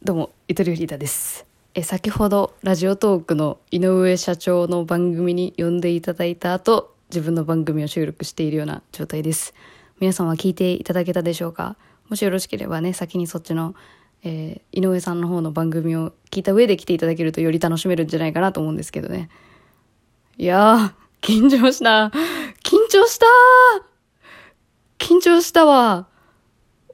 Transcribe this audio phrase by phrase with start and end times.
[0.00, 1.44] どうも、ゆとりフリーダです。
[1.74, 9.54] え、先ほど、ラジオトークの井上社長の番組に呼んでいただいた後、自分の番組を収録しているような状態です。
[9.98, 11.76] 皆さんは聞いていただけたでしょうか？
[12.08, 13.74] もしよろしければね、先にそっちの、
[14.22, 19.28] えー井上さんの方の番組を聞いた上で来ていただけるとより楽しめるんじゃないかなと思うんですけどね。
[20.36, 22.12] いやー、緊張した。
[22.62, 23.26] 緊張した
[24.98, 26.06] 緊張したわ。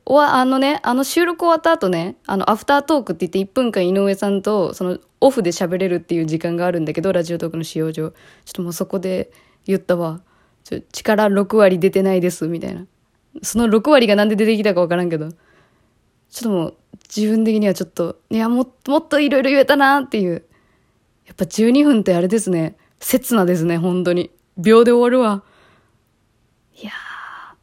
[0.06, 8.10] おわ、あのね、あの収録終わった後ね、あの、アフタートークって言って1分間井上さんと、その、オフで喋れるっていう時間があるんだけど、ラジオトークの使用上。
[8.10, 9.32] ちょっともうそこで
[9.64, 10.20] 言ったわ。
[10.64, 12.86] ちょ、力6割出てないです、みたいな。
[13.42, 15.30] その6割がなんで出てきたかわからんけど。
[15.30, 16.76] ちょっともう、
[17.16, 20.44] 自分的にはちょっと、いや、も、もっといろいろ言えたなっていう。
[21.26, 22.76] やっぱ12分ってあれですね。
[23.00, 24.30] 刹那ですね、本当に。
[24.58, 25.44] 秒で終わるわ。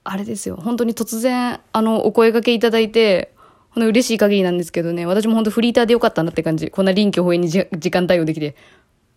[0.03, 0.55] あれですよ。
[0.55, 3.33] 本当に突然、あの、お声掛けいただいて、
[3.69, 6.69] ほんと嬉しい限りなんですけどね、私も本当フリーターでよかったなって感じ。
[6.69, 8.55] こんな臨機応変に時間対応できて、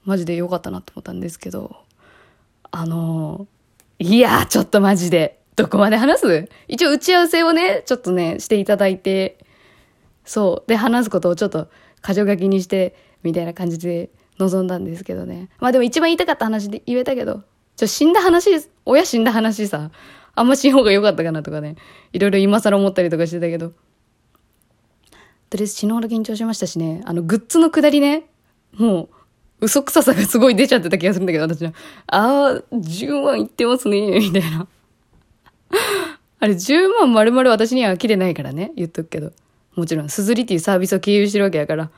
[0.05, 1.77] マジでよかったなと思ったんですけど、
[2.71, 3.47] あの
[3.99, 6.49] いや、ちょっとマジで、どこまで話す？
[6.69, 9.39] 一応打ち合わせをね、ちょっとね、していただいて、
[10.25, 10.69] そう。
[10.69, 11.69] で、話すことをちょっと、
[12.07, 15.49] 箇条書きにして、みたいな感じで臨んだんですけどね。
[15.61, 17.43] まあでも一番言いたかった話で言えたけど、
[17.77, 18.51] ちょ、死んだ話、
[18.85, 19.91] 親死んだ話さ、
[20.35, 21.77] あんましん方が良かったかなとかね。
[22.13, 23.73] いろいろ今更思ったりとかしてたけど。
[25.51, 28.25] とりあえず死ぬほど緊張しましたしね、あの、グッズのくだりね、
[28.77, 29.03] も
[29.61, 31.73] う、嘘くささがすごい出ちゃってた気がするんだけど、私の。
[32.09, 34.67] あー、10万いってますね、みたいな。
[36.41, 39.33] あれ、10万丸々私には切れないからね、言っとくけど。
[39.77, 41.91] もちろん、すずりっていうサービスを経由してるわけやから、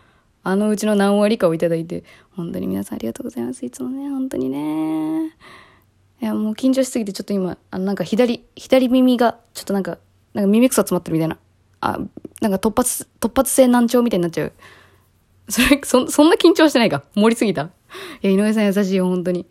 [0.44, 2.04] あのうちの何割かをいただいて、
[2.36, 3.66] 本当に皆さんありがとうございます。
[3.66, 5.34] いつもね、本当にね。
[6.20, 9.98] いや、もう緊張しすぎて、ちょっと今、あの、なんか左、左耳が、ちょっとなんか、
[10.32, 11.38] なんか耳くそ詰まってるみたいな。
[11.80, 11.98] あ、
[12.40, 14.52] なんか突発、突発性難聴みたいになっちゃう。
[15.48, 17.04] それ、そ、そんな緊張してないか？
[17.14, 17.62] 盛りすぎた？
[17.62, 17.68] い
[18.22, 19.46] や、井上さん優しいよ、本当に。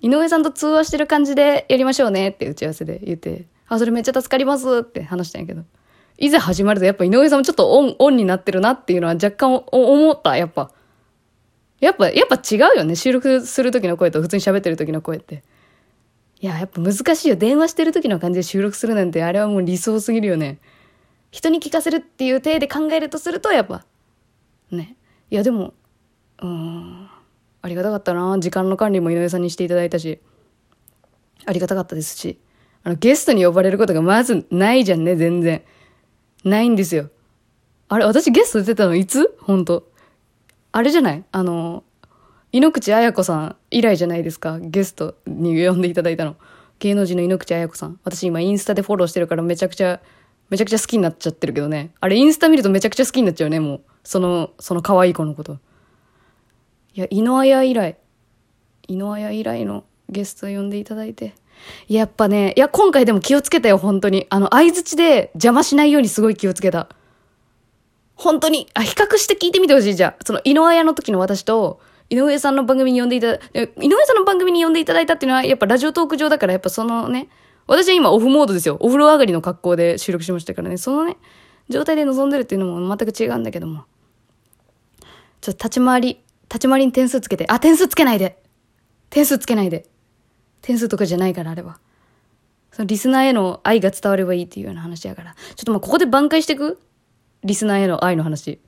[0.00, 5.62] 井上さんと通話してる感じでやりましょうねって打ち合わせで言って、あ、それめっちゃ助かりますって話したんやけど。
[6.18, 10.70] いざ始まるとやっぱ井上さんもちょっとオン、オンになってるなっていうのは若干思った、やっぱ。
[11.78, 12.96] やっぱ、やっぱ違うよね。
[12.96, 15.42] 収録する時の声と普通に喋ってる時の声って。
[16.40, 17.36] いや、やっぱ難しいよ。
[17.36, 20.58] 電話してる時の感じで収録するなんて、あれはもう理想すぎるよね。
[21.30, 23.84] 人に聞かせるっていう体で考えるとすると、やっぱ、
[24.70, 24.96] ね。
[25.30, 25.74] いや、でも、
[26.42, 27.08] うん、
[27.60, 28.38] ありがたかったな。
[28.38, 30.18] 時間の管理も井上さんにしていただいたし、
[31.44, 32.38] ありがたかったですし、
[32.84, 35.62] あの、ゲストに呼ばれることがまずないじゃんね、全然。
[36.42, 37.10] ないんですよ。
[37.88, 39.36] あれ、私ゲスト出てたのいつ？
[39.40, 39.86] 本当
[40.72, 41.24] あれじゃない？
[41.32, 41.84] あの、
[42.50, 44.58] 井ノ口彩子さん以来じゃないですか。
[44.60, 46.36] ゲストに呼んでいただいたの。
[46.80, 48.00] 芸能人の井口彩子さん。
[48.04, 50.00] 私今インスタでフォローしてるからめちゃくちゃ、
[50.48, 51.92] めちゃくちゃ好きになっちゃってるけどね。
[52.00, 53.80] あれインスタ見るとめちゃくちゃ好きになっちゃうね、もう。
[54.02, 55.58] その、その可愛い子のこと。
[56.94, 57.98] いや、井の綾以来、
[58.88, 61.34] 井の綾以来のゲスト呼んでいただいて。
[61.88, 64.26] やっぱね、いや、今回でも気をつけたよ、本当に。
[64.30, 66.88] あの、相づちで邪魔しないようにすごい気をつけた。
[68.14, 70.24] 本当に、あ、比較して聞いてみてほしい、じゃあ。
[70.24, 77.28] その、井上彩の時の私と、井上さんの番組に呼んでいただ、井上さんの番組に呼んでいただいたっていうのは、やっぱラジオトーク上だから、やっぱそのね、
[77.66, 78.76] 私は今オフモードですよ。
[78.80, 81.16] お風呂上がりの格好で収録しましたからね、そのね、
[81.68, 83.84] 状態で臨んでるっていうのも全く違うんだけども。
[85.40, 88.42] ちょっと立ち回り、立ち回りに点数つけて、あ、点数つけないで
[89.08, 89.86] 点数つけないで
[90.62, 91.78] 点数とかじゃないから、あれは。
[92.72, 95.34] そのリスナーへの愛が伝わればいいっていうような話やから。
[95.54, 96.80] ちょっとまあここで挽回していく？
[97.44, 98.60] リスナーへの愛の話。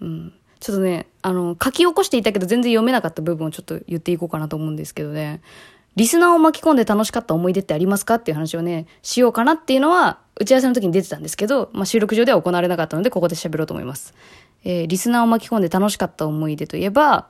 [0.00, 0.34] うん。
[0.62, 5.42] ちょっとね、あの、書き起こしていたけど全然読めなかった部分をちょっと言っていこうかなと思うんですけどね。
[5.96, 14.14] リスナーを巻き込んで楽しかった思い出ってありますかっていう話をね、しようかなっていうのは、打ち合わせの時に出てたんですけど、まあ、収録上では行われなかったので、ここで喋ろうと思います。
[14.62, 17.26] えー、リスナーを巻き込んで楽しかった思い出といえば、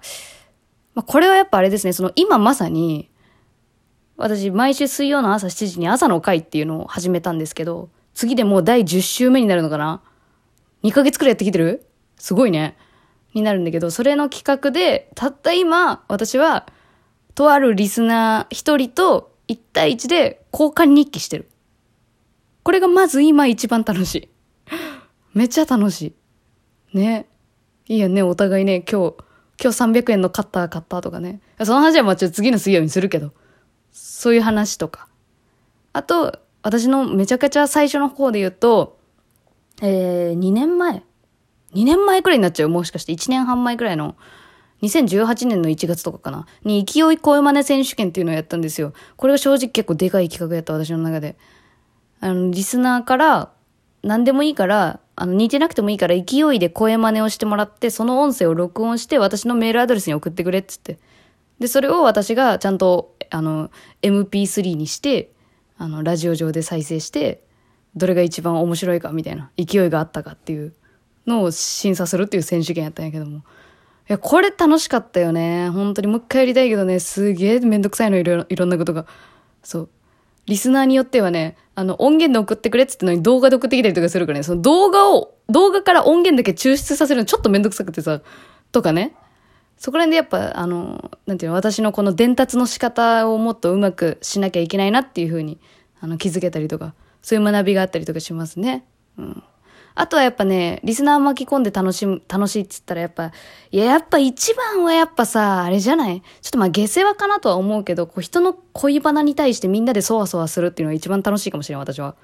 [0.94, 3.09] まあ、これはやっぱあれですね、その今まさに、
[4.19, 10.03] 私、毎週水曜の朝7時に朝の会っていうのを始めたんですけど、次でもう第10週目になるのかな
[10.82, 11.87] ?2 ヶ月くらいやってきてる？
[12.19, 12.76] すごいね。
[13.34, 16.67] になるんだけど、それの企画で、たった今、私は、
[17.34, 21.49] とあるリスナー一人と1対1で交換日記してる。
[22.62, 24.29] これがまず今一番楽しい。
[25.34, 26.14] めっちゃ楽し
[26.93, 26.96] い。
[26.99, 27.26] ね。
[27.88, 29.14] いいよね、お互いね、今日、
[29.62, 31.40] 今日300円のカッター買ったとかね。
[31.64, 33.32] その話はまあちょっと次の水曜日にするけど。
[33.93, 35.08] そういう話とか。
[35.93, 38.99] あと、私のめちゃくちゃ最初の方で言うと、
[39.82, 41.02] えー、2年前
[41.74, 44.16] ?2 年前くらいになっちゃうもしかして1年半前くらいの、
[44.82, 48.92] 2018年の1月とかかなに勢い声真似選手権っていうのをやったんですよ。
[49.16, 51.36] これが正直結構でかい企画やった私の中で。
[52.20, 53.52] あの、リスナーから、
[54.02, 60.98] 何でもいいから、あの、似てなくてもいいから勢いで声真似をしてもらって、その音声を録音して私のメールアドレスに送ってくれっつって。
[61.60, 63.70] で、それを私がちゃんと、あの、
[64.02, 65.30] MP3 にして、
[65.78, 67.44] あの、ラジオ上で再生して、
[67.94, 70.75] どれが一番面白いかみたいな、勢いがあったかっていう
[71.26, 73.38] のを審査するっていう選手権やったんやけども。
[73.38, 73.40] い
[74.08, 75.70] や、これ楽しかったよね。
[75.70, 79.06] 本当にもう一回やりたいけどね、すげえめんどくさいのいろいろ、んなことが。
[79.62, 79.88] そう。
[80.46, 88.20] リスナーによってはね、あの、音源で送ってくれっつってのに動画で送ってきたりとかするからね、その動画を、動画から音源だけ抽出させるのちょっとめんどくさくてさ、
[88.72, 89.14] とかね。
[89.78, 95.58] そこら辺でやっぱ、あの、なんていうの、私のこの伝達の仕方をもっとうまくしなきゃいけないなっていうふうに、
[96.00, 98.84] あの、気づけたりとか、そういう学びがあったりとかしますね。
[99.16, 99.42] うん。
[99.94, 103.32] あとはやっぱね、リスナー巻き込んで楽しむ、楽しいっつったらやっぱ、
[103.70, 106.22] いや、やっぱ一番はやっぱさ、あれじゃない？
[106.40, 112.14] ちょっとまあ下世話かなとは思うけど、こう人の恋バナに対してみんなでそわそわするっていうのが一番楽しいかもしれん、私は。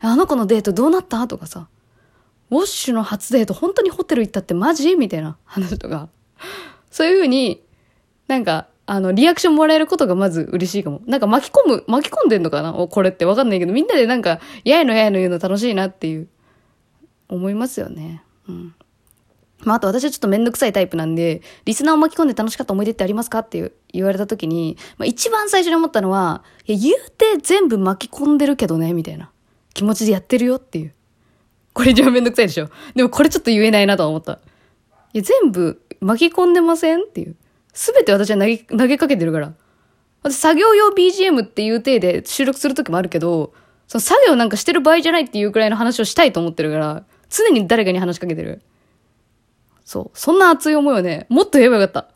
[0.00, 1.26] あの子のデートどうなった？
[1.28, 1.68] とかさ、
[2.50, 4.96] ウォッシュの初デート本当にホテル行ったってマジ？
[4.96, 5.36] みたいな。
[5.44, 6.08] 話とか。
[6.90, 7.62] そういうふうに、
[8.28, 11.00] なんか、あの、リアクションもらえることがまず嬉しいかも。
[11.06, 12.72] なんか巻き込む、巻き込んでんのかな？
[12.72, 13.24] これって。
[13.24, 16.28] わかんないけど、みんなでなんか、やいのやいの言うの楽しいなっていう、
[17.28, 18.22] 思いますよね。
[18.48, 18.74] うん。
[19.60, 29.30] まあ、あと私はちょっとめんどくさいタイプなんで、リスナーを巻き込んで楽しかった思い出ってありますかって言われた時に、まあ、一番最初に思ったのは、いや、言うて全部巻き込んでるけどね、みたいな
[29.72, 30.94] 気持ちでやってるよっていう。
[31.72, 32.68] これ一番めんどくさいでしょ。
[32.94, 34.38] でもこれちょっと言えないなと思った。
[35.12, 37.36] いや、全部巻き込んでませんっていう。
[37.72, 39.54] すべて私は投げ、投げかけてるから。
[40.22, 43.52] 私作業用 BGM っていう体で収録する時もあるけど、
[43.88, 48.62] その作業なんかしてる場合じゃないっていうくらいの話をしたいと思ってるから、常に誰かに話しかけてる。
[49.84, 50.18] そう。
[50.18, 52.14] そんな熱い思いをね、もっと言えばよかった。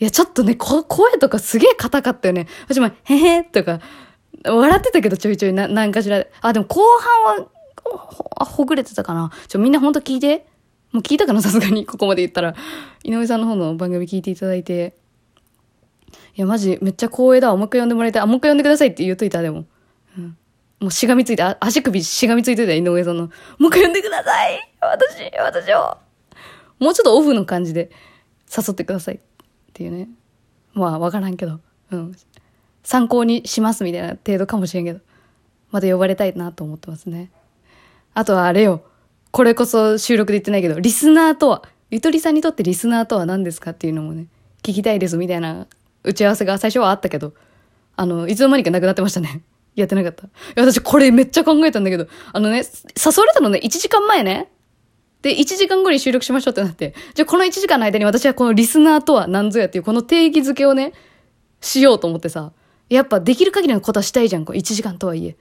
[0.00, 0.82] いや、ちょっとね、声
[1.20, 2.48] とかすげえ硬かったよね。
[2.66, 3.80] 私も、へへとか、
[4.44, 6.26] 笑ってたけどちょいちょいな、なんかしら。
[6.40, 7.48] あ、でも後半は、
[7.84, 9.30] ほ、ほぐれてたかな。
[9.46, 10.46] ちょ、みんなほんと聞いて。
[10.90, 12.54] もう聞いたかなさすがに、ここまで言ったら。
[13.04, 14.94] 井上さんの方の番組聞いていただいて。
[16.34, 17.54] いや、マジ、めっちゃ光栄だ。
[17.54, 18.22] もう一回呼んでもらいたい。
[18.22, 19.64] あ、もう一回呼んでくださいって言っといた、でも。
[20.18, 20.36] うん。
[20.82, 23.24] もうしがみついて、足首しがみついてた、井上さんの。
[23.26, 23.32] もう
[23.68, 25.96] 一回呼んでください私、私を。
[26.80, 27.92] もうちょっとオフの感じで
[28.50, 29.18] 誘ってくださいっ
[29.72, 30.08] ていうね。
[30.74, 31.60] まあ、わからんけど。
[31.92, 32.16] うん。
[32.82, 34.98] 参考にしますみたいな程度かもしれんけど。
[35.70, 37.30] また呼ばれたいなと思ってますね。
[38.12, 38.82] あとはあれよ。
[39.30, 44.26] これこそ収録で言ってないけど、リスナーとは、ゆとりさんにとってリスナーとは何ですかっていうのもね、
[44.64, 45.68] 聞きたいですみたいな
[46.02, 47.34] 打ち合わせが最初はあったけど、
[47.94, 49.42] あの、いつの間にかなくなってましたね。
[49.74, 50.28] やってなかった。
[50.56, 54.50] 私これめっちゃ考えたんだけど、あのね、誘われたのね、1時間前ね。
[55.22, 60.92] で、1時間後に収録しましょうってなって、じゃこの1時間の間に私はこのリスナーとは何ぞやっていうこの定義づけをね、
[61.60, 62.52] しようと思ってさ、
[62.90, 65.36] やっぱできる限りのことはしたいじゃん、こう1時間とはいえ。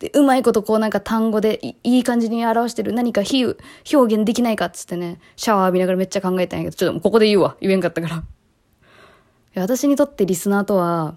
[0.00, 3.56] で、うまいことこうなんか単語でいいい感じに表してる何か比喩、
[3.96, 7.56] 表現できないかっつってね、シャワー浴びながらめっちゃ考えたんやけど、ちょっとここで言うわ。
[7.60, 8.24] 言えんかったから。
[9.54, 11.16] 私にとってリスナーとは、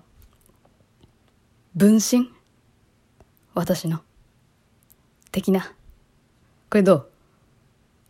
[1.76, 2.30] 分身
[3.56, 4.02] 私の。
[5.32, 5.72] 的な。
[6.70, 7.10] これどう？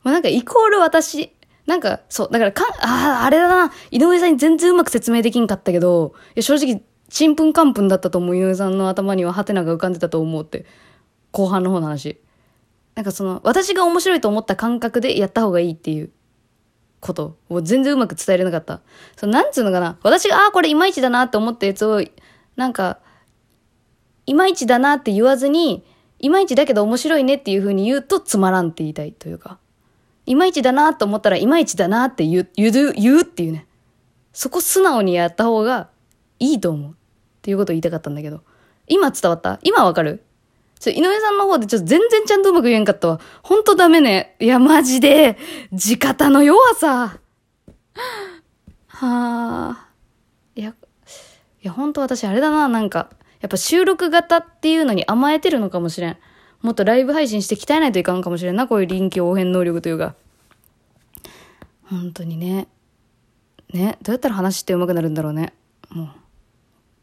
[0.03, 1.31] まあ、なんかイコール私。
[1.65, 3.73] なんか、そう、だからかん、ああ、あれだな。
[3.89, 8.37] 井上さんに全然うまく説明できんかったけど、いや、正直、ちんぷんかんぷんだったと思う。
[8.37, 10.67] 井上さんの頭にはハテナが浮かんでたと思うって。
[11.31, 12.21] 後半の方の話。
[12.93, 16.11] なんかその、私が面白いと思った感覚でやった方がいいっていう
[16.99, 18.81] ことを全然うまく伝えれなかった。
[19.17, 19.97] その、なんつうのかな。
[20.03, 22.03] 私が、ああ、これいまいちだなって思ったやつを、
[22.55, 22.99] なんか、
[24.25, 25.83] いまいちだなって言わずに、
[26.19, 29.59] いまいちだけど面白いねっていう風に言うとつまらんって言いたいというか。
[30.25, 32.71] いまいちだなと思ったらいまいちだなって言う、言
[33.17, 33.67] う、っていうね。
[34.33, 35.89] そこ素直にやった方が
[36.39, 36.91] いいと思う。
[36.91, 36.95] っ
[37.43, 38.41] ていうことを言いたかったんだけど。
[38.87, 39.59] 今伝わった？
[39.61, 40.23] 今わかる？
[40.79, 43.19] ちょ、井上さんの方でちょっと全然ちゃんとうまく言えんかったわ。
[43.43, 44.35] ほんとダメね。
[44.39, 45.37] いや、マジで、
[45.73, 47.19] 地方の弱さ。
[48.87, 49.87] はあ。
[50.55, 50.73] いや、い
[51.61, 53.09] や、ほんと私あれだな、なんか。
[53.45, 56.17] やっぱ収録型っていうのに甘えてるのかもしれん。
[56.63, 60.15] もっとライブ配信して鍛えないといかんかもしれんな、こういう臨機応変能力というか。
[61.83, 62.67] 本当にね。
[63.71, 65.53] ね、どうやったら話って上手くなるんだろうね。
[65.91, 66.07] もう、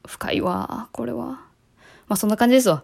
[0.08, 1.26] 深いわ、これは。
[2.08, 2.82] まあそんな感じですわ。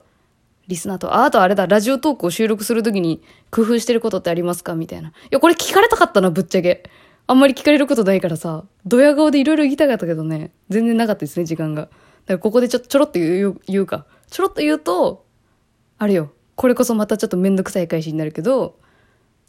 [0.69, 1.17] リスナーと。
[1.17, 4.77] あ、あとあれだ、ラジオトークを収録するときに工夫してることってありますか？
[4.77, 5.09] みたいな。
[5.09, 6.88] いや、これ聞かれたかったな、ぶっちゃけ。
[7.27, 11.88] あんまり聞かれることないからさ、ドヤ顔でいろいろ言いたかったけどね、全然なかったですね、時間が。
[12.28, 14.04] だからここでちょ、ちょろっと言う、言うか。
[14.28, 15.25] ちょろっと言うと、
[15.97, 16.30] あれよ。
[16.56, 18.78] これこそまたちょっとめんどくさい返しになるけど、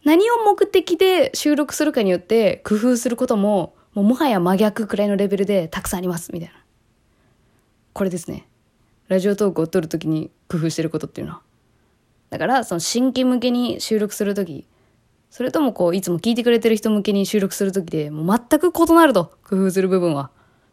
[0.05, 6.55] 何を目的で収録するかによって工夫することも、もうもはや真逆くらいのレベルでたくさんあります、みたいな。
[7.91, 8.48] これですね。
[9.09, 11.41] ラジオトークを撮るときに工夫してることっていうのは。
[12.29, 14.69] だから、その新規向けに収録するとき、
[15.31, 20.31] それともこう、いつも聞いてくれてる人向けに収録するときで、もう全く異なると、工夫する部分は。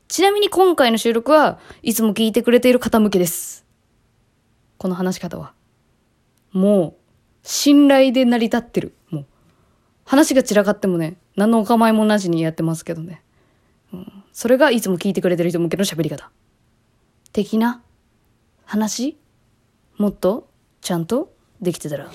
[0.08, 3.66] ちなみに今回の収録はいつも聞いてくれている方向けです。
[4.78, 5.52] この話し方は。
[6.52, 6.94] もう、
[7.42, 8.94] 信頼で成り立ってる。
[9.10, 9.26] もう、
[10.04, 13.22] 話が散らかってもね、何のお構いもなしにやってますけどね。
[13.92, 16.30] うん、それがいつも聞いてくれてる人向けの喋り方。
[17.32, 17.82] 的な
[18.64, 19.18] 話？
[19.98, 20.48] もっと？
[20.80, 21.32] ちゃんと？
[21.60, 22.10] できてたら。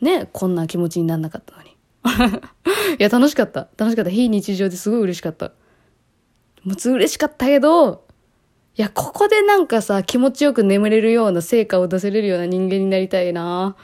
[0.00, 1.70] ねこんな気持ちになんなかったのに。
[2.98, 3.68] いや、楽しかった。
[3.76, 4.10] 楽しかった。
[4.10, 5.52] 非日常ですごい嬉しかった。
[6.66, 8.04] もう嬉しかったけど、
[8.76, 13.76] いや、ここでなんかさ、気持ちよく眠れるような成果を出せれるような人間になりたいな。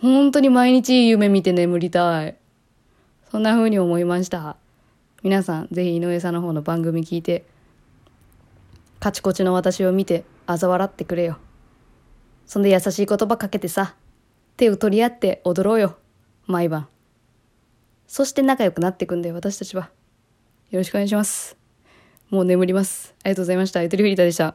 [0.00, 2.36] 本当に毎日いい夢見て眠りたい。
[3.30, 4.56] そんな風に思いました。
[5.22, 7.44] 皆さん、ぜひ井上さんの方の番組聞いて、
[8.98, 11.36] カチコチの私を見て、嘲笑ってくれよ。
[12.46, 13.94] そんで優しい言葉かけてさ、
[14.56, 15.96] 手を取り合って踊ろうよ。
[16.46, 16.88] 毎晩。
[18.06, 19.90] そして仲良くなっていくんだよ、私たちは。
[20.70, 21.61] よろしくお願いします。
[22.32, 23.14] もう眠ります。
[23.24, 23.82] ありがとうございました。
[23.82, 24.54] ゆとりフリーターでした。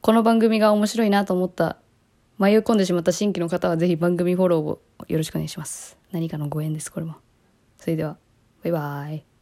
[0.00, 1.76] この番組が面白いなと思った、
[2.38, 5.98] 迷い込んでしまった新規の方はぜひ番組フォローをよろしくお願いします。
[6.12, 7.16] 何かのご縁です、これも。
[7.76, 8.16] それでは、
[8.62, 9.33] バイバーイ。